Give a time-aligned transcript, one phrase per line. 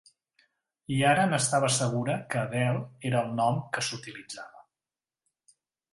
[0.95, 4.69] I ara n'estava segura que Adele era el nom que s'utilitzava.